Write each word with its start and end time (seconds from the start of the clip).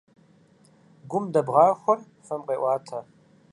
Гум 1.09 1.23
дэбгъахуэр 1.33 1.99
фэм 2.25 2.41
къеӀуатэ. 2.47 2.99